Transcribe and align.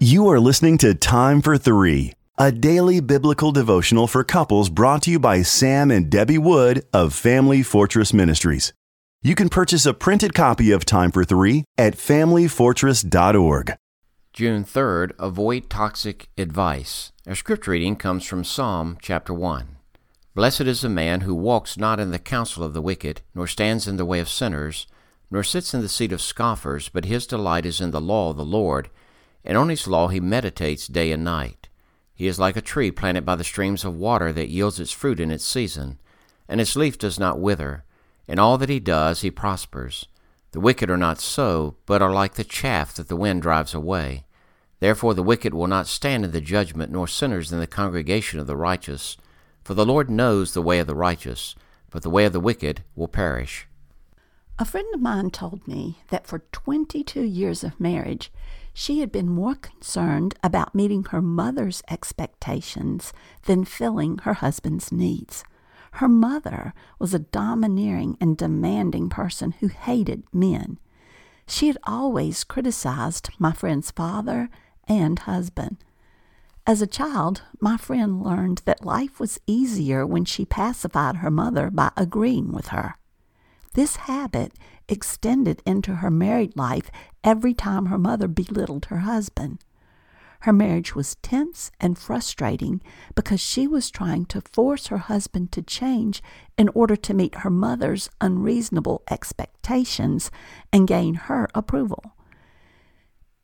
You 0.00 0.28
are 0.28 0.38
listening 0.38 0.78
to 0.78 0.94
Time 0.94 1.42
for 1.42 1.58
Three, 1.58 2.12
a 2.38 2.52
daily 2.52 3.00
biblical 3.00 3.50
devotional 3.50 4.06
for 4.06 4.22
couples 4.22 4.70
brought 4.70 5.02
to 5.02 5.10
you 5.10 5.18
by 5.18 5.42
Sam 5.42 5.90
and 5.90 6.08
Debbie 6.08 6.38
Wood 6.38 6.86
of 6.92 7.12
Family 7.12 7.64
Fortress 7.64 8.12
Ministries. 8.12 8.72
You 9.22 9.34
can 9.34 9.48
purchase 9.48 9.86
a 9.86 9.92
printed 9.92 10.34
copy 10.34 10.70
of 10.70 10.84
Time 10.84 11.10
for 11.10 11.24
Three 11.24 11.64
at 11.76 11.96
FamilyFortress.org. 11.96 13.74
June 14.32 14.62
3rd, 14.62 15.10
avoid 15.18 15.68
toxic 15.68 16.28
advice. 16.38 17.10
Our 17.26 17.34
scripture 17.34 17.72
reading 17.72 17.96
comes 17.96 18.24
from 18.24 18.44
Psalm 18.44 18.98
chapter 19.02 19.34
1. 19.34 19.78
Blessed 20.32 20.60
is 20.60 20.82
the 20.82 20.88
man 20.88 21.22
who 21.22 21.34
walks 21.34 21.76
not 21.76 21.98
in 21.98 22.12
the 22.12 22.20
counsel 22.20 22.62
of 22.62 22.72
the 22.72 22.80
wicked, 22.80 23.22
nor 23.34 23.48
stands 23.48 23.88
in 23.88 23.96
the 23.96 24.06
way 24.06 24.20
of 24.20 24.28
sinners, 24.28 24.86
nor 25.28 25.42
sits 25.42 25.74
in 25.74 25.80
the 25.80 25.88
seat 25.88 26.12
of 26.12 26.22
scoffers, 26.22 26.88
but 26.88 27.06
his 27.06 27.26
delight 27.26 27.66
is 27.66 27.80
in 27.80 27.90
the 27.90 28.00
law 28.00 28.30
of 28.30 28.36
the 28.36 28.44
Lord 28.44 28.90
and 29.48 29.56
on 29.56 29.70
his 29.70 29.88
law 29.88 30.08
he 30.08 30.20
meditates 30.20 30.86
day 30.86 31.10
and 31.10 31.24
night. 31.24 31.68
He 32.14 32.26
is 32.26 32.38
like 32.38 32.56
a 32.56 32.60
tree 32.60 32.90
planted 32.90 33.24
by 33.24 33.34
the 33.34 33.42
streams 33.42 33.82
of 33.82 33.96
water 33.96 34.30
that 34.34 34.50
yields 34.50 34.78
its 34.78 34.92
fruit 34.92 35.18
in 35.18 35.30
its 35.30 35.44
season, 35.44 35.98
and 36.46 36.60
its 36.60 36.76
leaf 36.76 36.98
does 36.98 37.18
not 37.18 37.40
wither. 37.40 37.84
In 38.28 38.38
all 38.38 38.58
that 38.58 38.68
he 38.68 38.78
does 38.78 39.22
he 39.22 39.30
prospers. 39.30 40.06
The 40.52 40.60
wicked 40.60 40.90
are 40.90 40.98
not 40.98 41.18
so, 41.18 41.76
but 41.86 42.02
are 42.02 42.12
like 42.12 42.34
the 42.34 42.44
chaff 42.44 42.94
that 42.94 43.08
the 43.08 43.16
wind 43.16 43.40
drives 43.40 43.72
away. 43.72 44.26
Therefore 44.80 45.14
the 45.14 45.22
wicked 45.22 45.54
will 45.54 45.66
not 45.66 45.86
stand 45.86 46.26
in 46.26 46.32
the 46.32 46.42
judgment, 46.42 46.92
nor 46.92 47.08
sinners 47.08 47.50
in 47.50 47.58
the 47.58 47.66
congregation 47.66 48.38
of 48.38 48.46
the 48.46 48.56
righteous. 48.56 49.16
For 49.64 49.72
the 49.72 49.86
Lord 49.86 50.10
knows 50.10 50.52
the 50.52 50.62
way 50.62 50.78
of 50.78 50.86
the 50.86 50.94
righteous, 50.94 51.54
but 51.90 52.02
the 52.02 52.10
way 52.10 52.26
of 52.26 52.34
the 52.34 52.40
wicked 52.40 52.84
will 52.94 53.08
perish. 53.08 53.66
A 54.58 54.64
friend 54.64 54.88
of 54.92 55.00
mine 55.00 55.30
told 55.30 55.66
me 55.66 55.98
that 56.08 56.26
for 56.26 56.40
22 56.52 57.22
years 57.22 57.64
of 57.64 57.78
marriage, 57.80 58.30
she 58.78 59.00
had 59.00 59.10
been 59.10 59.28
more 59.28 59.56
concerned 59.56 60.36
about 60.40 60.72
meeting 60.72 61.02
her 61.10 61.20
mother's 61.20 61.82
expectations 61.90 63.12
than 63.42 63.64
filling 63.64 64.18
her 64.18 64.34
husband's 64.34 64.92
needs. 64.92 65.42
Her 65.94 66.06
mother 66.06 66.72
was 67.00 67.12
a 67.12 67.18
domineering 67.18 68.16
and 68.20 68.36
demanding 68.36 69.08
person 69.08 69.50
who 69.58 69.66
hated 69.66 70.22
men. 70.32 70.78
She 71.44 71.66
had 71.66 71.78
always 71.88 72.44
criticized 72.44 73.30
my 73.36 73.52
friend's 73.52 73.90
father 73.90 74.48
and 74.86 75.18
husband. 75.18 75.78
As 76.64 76.80
a 76.80 76.86
child, 76.86 77.42
my 77.60 77.78
friend 77.78 78.22
learned 78.22 78.62
that 78.64 78.84
life 78.86 79.18
was 79.18 79.40
easier 79.44 80.06
when 80.06 80.24
she 80.24 80.44
pacified 80.44 81.16
her 81.16 81.32
mother 81.32 81.68
by 81.68 81.90
agreeing 81.96 82.52
with 82.52 82.68
her. 82.68 82.94
This 83.78 83.94
habit 83.94 84.54
extended 84.88 85.62
into 85.64 85.94
her 85.94 86.10
married 86.10 86.56
life 86.56 86.90
every 87.22 87.54
time 87.54 87.86
her 87.86 87.96
mother 87.96 88.26
belittled 88.26 88.86
her 88.86 88.98
husband. 88.98 89.60
Her 90.40 90.52
marriage 90.52 90.96
was 90.96 91.14
tense 91.22 91.70
and 91.78 91.96
frustrating 91.96 92.82
because 93.14 93.38
she 93.38 93.68
was 93.68 93.88
trying 93.92 94.24
to 94.34 94.40
force 94.40 94.88
her 94.88 94.98
husband 94.98 95.52
to 95.52 95.62
change 95.62 96.24
in 96.56 96.68
order 96.70 96.96
to 96.96 97.14
meet 97.14 97.36
her 97.36 97.50
mother's 97.50 98.10
unreasonable 98.20 99.04
expectations 99.08 100.32
and 100.72 100.88
gain 100.88 101.14
her 101.14 101.48
approval. 101.54 102.16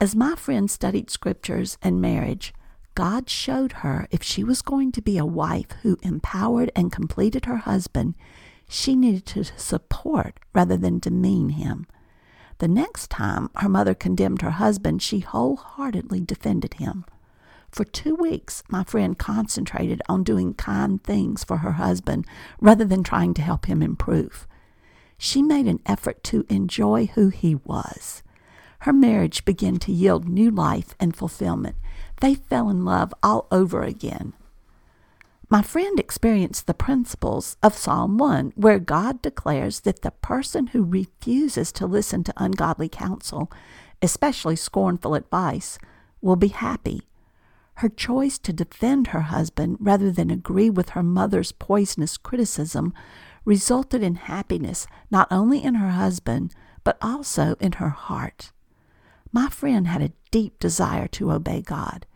As 0.00 0.16
my 0.16 0.34
friend 0.34 0.68
studied 0.68 1.10
scriptures 1.10 1.78
and 1.80 2.00
marriage, 2.00 2.52
God 2.96 3.30
showed 3.30 3.70
her 3.84 4.08
if 4.10 4.24
she 4.24 4.42
was 4.42 4.62
going 4.62 4.90
to 4.92 5.00
be 5.00 5.16
a 5.16 5.24
wife 5.24 5.70
who 5.82 5.96
empowered 6.02 6.72
and 6.74 6.90
completed 6.90 7.44
her 7.44 7.58
husband, 7.58 8.16
she 8.68 8.96
needed 8.96 9.26
to 9.26 9.44
support 9.44 10.38
rather 10.54 10.76
than 10.76 10.98
demean 10.98 11.50
him. 11.50 11.86
The 12.58 12.68
next 12.68 13.10
time 13.10 13.50
her 13.56 13.68
mother 13.68 13.94
condemned 13.94 14.42
her 14.42 14.52
husband, 14.52 15.02
she 15.02 15.20
wholeheartedly 15.20 16.20
defended 16.20 16.74
him. 16.74 17.04
For 17.70 17.84
two 17.84 18.14
weeks, 18.14 18.62
my 18.68 18.84
friend 18.84 19.18
concentrated 19.18 20.00
on 20.08 20.22
doing 20.22 20.54
kind 20.54 21.02
things 21.02 21.42
for 21.42 21.58
her 21.58 21.72
husband 21.72 22.24
rather 22.60 22.84
than 22.84 23.02
trying 23.02 23.34
to 23.34 23.42
help 23.42 23.66
him 23.66 23.82
improve. 23.82 24.46
She 25.18 25.42
made 25.42 25.66
an 25.66 25.80
effort 25.84 26.22
to 26.24 26.46
enjoy 26.48 27.06
who 27.06 27.30
he 27.30 27.56
was. 27.56 28.22
Her 28.80 28.92
marriage 28.92 29.44
began 29.44 29.78
to 29.78 29.92
yield 29.92 30.28
new 30.28 30.50
life 30.50 30.94
and 31.00 31.16
fulfillment. 31.16 31.76
They 32.20 32.34
fell 32.34 32.68
in 32.70 32.84
love 32.84 33.12
all 33.22 33.48
over 33.50 33.82
again. 33.82 34.34
My 35.54 35.62
friend 35.62 36.00
experienced 36.00 36.66
the 36.66 36.74
principles 36.74 37.56
of 37.62 37.76
Psalm 37.76 38.18
1, 38.18 38.54
where 38.56 38.80
God 38.80 39.22
declares 39.22 39.82
that 39.82 40.02
the 40.02 40.10
person 40.10 40.66
who 40.66 40.82
refuses 40.82 41.70
to 41.74 41.86
listen 41.86 42.24
to 42.24 42.34
ungodly 42.36 42.88
counsel, 42.88 43.52
especially 44.02 44.56
scornful 44.56 45.14
advice, 45.14 45.78
will 46.20 46.34
be 46.34 46.48
happy. 46.48 47.02
Her 47.74 47.88
choice 47.88 48.36
to 48.40 48.52
defend 48.52 49.06
her 49.06 49.20
husband 49.30 49.76
rather 49.78 50.10
than 50.10 50.28
agree 50.28 50.70
with 50.70 50.88
her 50.88 51.04
mother's 51.04 51.52
poisonous 51.52 52.16
criticism 52.16 52.92
resulted 53.44 54.02
in 54.02 54.16
happiness 54.16 54.88
not 55.08 55.28
only 55.30 55.62
in 55.62 55.76
her 55.76 55.90
husband, 55.90 56.52
but 56.82 56.98
also 57.00 57.54
in 57.60 57.74
her 57.74 57.90
heart. 57.90 58.50
My 59.30 59.48
friend 59.50 59.86
had 59.86 60.02
a 60.02 60.12
deep 60.32 60.58
desire 60.58 61.06
to 61.12 61.30
obey 61.30 61.62
God. 61.62 62.06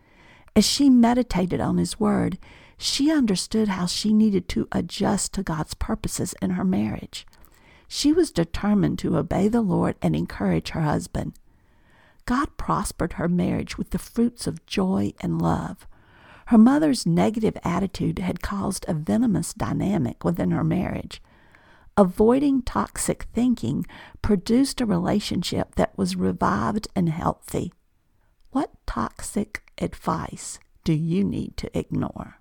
As 0.56 0.66
she 0.66 0.90
meditated 0.90 1.60
on 1.60 1.78
His 1.78 2.00
Word, 2.00 2.36
she 2.78 3.10
understood 3.10 3.68
how 3.68 3.86
she 3.86 4.12
needed 4.12 4.48
to 4.48 4.68
adjust 4.70 5.34
to 5.34 5.42
God's 5.42 5.74
purposes 5.74 6.34
in 6.40 6.50
her 6.50 6.64
marriage. 6.64 7.26
She 7.88 8.12
was 8.12 8.30
determined 8.30 8.98
to 9.00 9.16
obey 9.16 9.48
the 9.48 9.62
Lord 9.62 9.96
and 10.00 10.14
encourage 10.14 10.70
her 10.70 10.82
husband. 10.82 11.32
God 12.24 12.56
prospered 12.56 13.14
her 13.14 13.28
marriage 13.28 13.76
with 13.76 13.90
the 13.90 13.98
fruits 13.98 14.46
of 14.46 14.64
joy 14.64 15.12
and 15.20 15.42
love. 15.42 15.86
Her 16.46 16.58
mother's 16.58 17.04
negative 17.04 17.56
attitude 17.64 18.20
had 18.20 18.42
caused 18.42 18.84
a 18.86 18.94
venomous 18.94 19.52
dynamic 19.52 20.24
within 20.24 20.50
her 20.52 20.64
marriage. 20.64 21.20
Avoiding 21.96 22.62
toxic 22.62 23.24
thinking 23.34 23.86
produced 24.22 24.80
a 24.80 24.86
relationship 24.86 25.74
that 25.74 25.98
was 25.98 26.14
revived 26.14 26.86
and 26.94 27.08
healthy. 27.08 27.72
What 28.50 28.70
toxic 28.86 29.72
advice 29.78 30.60
do 30.84 30.92
you 30.92 31.24
need 31.24 31.56
to 31.56 31.76
ignore? 31.76 32.40